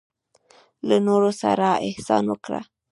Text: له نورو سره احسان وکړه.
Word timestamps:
له 0.87 0.97
نورو 1.07 1.29
سره 1.41 1.67
احسان 1.87 2.23
وکړه. 2.29 2.61